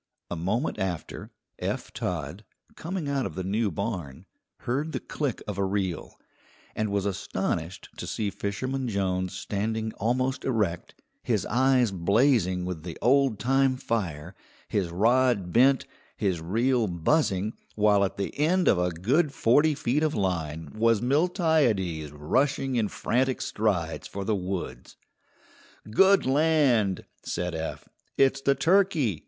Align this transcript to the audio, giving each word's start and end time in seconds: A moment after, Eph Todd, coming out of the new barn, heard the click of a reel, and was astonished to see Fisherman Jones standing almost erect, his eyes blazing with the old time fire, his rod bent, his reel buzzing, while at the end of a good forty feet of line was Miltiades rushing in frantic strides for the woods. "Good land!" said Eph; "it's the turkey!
A 0.31 0.35
moment 0.35 0.79
after, 0.79 1.29
Eph 1.59 1.93
Todd, 1.93 2.43
coming 2.75 3.07
out 3.07 3.27
of 3.27 3.35
the 3.35 3.43
new 3.43 3.69
barn, 3.69 4.25
heard 4.61 4.93
the 4.93 4.99
click 4.99 5.43
of 5.47 5.59
a 5.59 5.63
reel, 5.63 6.17
and 6.75 6.91
was 6.91 7.05
astonished 7.05 7.89
to 7.97 8.07
see 8.07 8.31
Fisherman 8.31 8.87
Jones 8.87 9.33
standing 9.33 9.93
almost 9.97 10.43
erect, 10.43 10.95
his 11.21 11.45
eyes 11.45 11.91
blazing 11.91 12.65
with 12.65 12.81
the 12.81 12.97
old 12.99 13.37
time 13.37 13.77
fire, 13.77 14.33
his 14.67 14.89
rod 14.89 15.53
bent, 15.53 15.85
his 16.17 16.41
reel 16.41 16.87
buzzing, 16.87 17.53
while 17.75 18.03
at 18.03 18.17
the 18.17 18.35
end 18.39 18.67
of 18.67 18.79
a 18.79 18.89
good 18.89 19.31
forty 19.31 19.75
feet 19.75 20.01
of 20.01 20.15
line 20.15 20.71
was 20.73 20.99
Miltiades 20.99 22.11
rushing 22.11 22.75
in 22.75 22.87
frantic 22.87 23.39
strides 23.39 24.07
for 24.07 24.25
the 24.25 24.35
woods. 24.35 24.97
"Good 25.91 26.25
land!" 26.25 27.05
said 27.21 27.53
Eph; 27.53 27.87
"it's 28.17 28.41
the 28.41 28.55
turkey! 28.55 29.19